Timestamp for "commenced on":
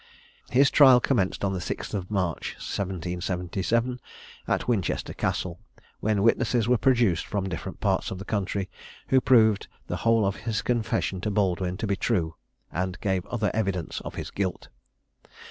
0.99-1.53